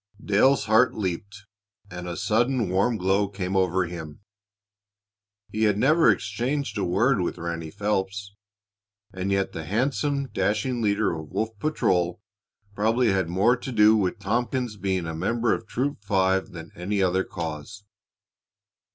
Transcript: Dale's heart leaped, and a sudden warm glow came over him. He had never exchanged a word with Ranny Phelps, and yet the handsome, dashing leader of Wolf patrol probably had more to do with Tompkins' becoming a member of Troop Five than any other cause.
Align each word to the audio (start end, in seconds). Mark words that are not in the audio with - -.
Dale's 0.25 0.65
heart 0.65 0.95
leaped, 0.95 1.45
and 1.91 2.07
a 2.09 2.17
sudden 2.17 2.69
warm 2.69 2.97
glow 2.97 3.27
came 3.29 3.55
over 3.55 3.85
him. 3.85 4.21
He 5.51 5.65
had 5.65 5.77
never 5.77 6.09
exchanged 6.09 6.75
a 6.79 6.83
word 6.83 7.21
with 7.21 7.37
Ranny 7.37 7.69
Phelps, 7.69 8.33
and 9.13 9.31
yet 9.31 9.51
the 9.51 9.63
handsome, 9.63 10.29
dashing 10.29 10.81
leader 10.81 11.13
of 11.13 11.29
Wolf 11.29 11.49
patrol 11.59 12.19
probably 12.73 13.11
had 13.11 13.29
more 13.29 13.55
to 13.57 13.71
do 13.71 13.95
with 13.95 14.17
Tompkins' 14.17 14.75
becoming 14.75 15.05
a 15.05 15.13
member 15.15 15.53
of 15.53 15.67
Troop 15.67 16.03
Five 16.03 16.49
than 16.51 16.71
any 16.73 17.03
other 17.03 17.23
cause. 17.23 17.83